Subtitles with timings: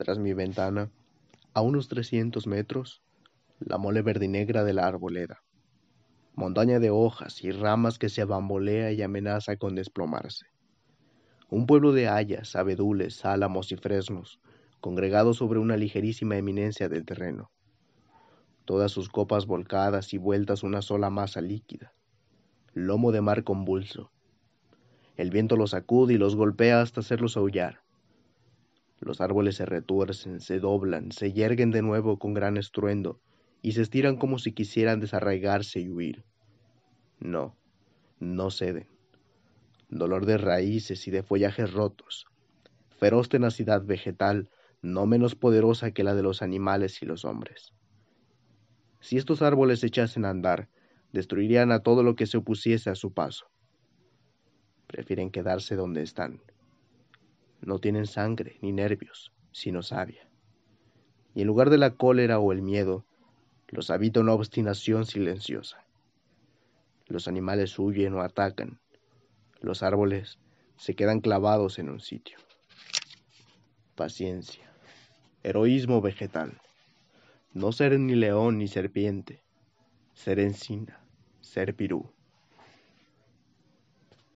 [0.00, 0.90] tras mi ventana,
[1.52, 3.02] a unos trescientos metros,
[3.58, 5.42] la mole verde y negra de la arboleda.
[6.34, 10.46] Montaña de hojas y ramas que se bambolea y amenaza con desplomarse.
[11.50, 14.40] Un pueblo de hayas, abedules, álamos y fresnos,
[14.80, 17.50] congregados sobre una ligerísima eminencia del terreno.
[18.64, 21.92] Todas sus copas volcadas y vueltas una sola masa líquida.
[22.72, 24.10] Lomo de mar convulso.
[25.18, 27.82] El viento los sacude y los golpea hasta hacerlos aullar.
[29.00, 33.18] Los árboles se retuercen, se doblan, se yerguen de nuevo con gran estruendo
[33.62, 36.24] y se estiran como si quisieran desarraigarse y huir.
[37.18, 37.56] No,
[38.18, 38.86] no ceden.
[39.88, 42.26] Dolor de raíces y de follajes rotos.
[42.98, 44.50] Feroz tenacidad vegetal,
[44.82, 47.72] no menos poderosa que la de los animales y los hombres.
[49.00, 50.68] Si estos árboles se echasen a andar,
[51.12, 53.46] destruirían a todo lo que se opusiese a su paso.
[54.86, 56.42] Prefieren quedarse donde están
[57.62, 60.28] no tienen sangre ni nervios, sino savia.
[61.34, 63.04] Y en lugar de la cólera o el miedo,
[63.68, 65.84] los habita una obstinación silenciosa.
[67.06, 68.80] Los animales huyen o atacan.
[69.60, 70.38] Los árboles
[70.76, 72.38] se quedan clavados en un sitio.
[73.94, 74.72] Paciencia.
[75.42, 76.60] Heroísmo vegetal.
[77.52, 79.42] No ser ni león ni serpiente.
[80.14, 81.00] Ser encina.
[81.40, 82.12] Ser pirú.